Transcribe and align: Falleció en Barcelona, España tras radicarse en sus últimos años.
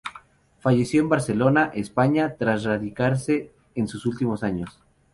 Falleció 0.61 0.99
en 1.03 1.09
Barcelona, 1.09 1.69
España 1.75 2.35
tras 2.39 2.63
radicarse 2.63 3.51
en 3.75 3.87
sus 3.87 4.07
últimos 4.07 4.41
años. 4.43 4.79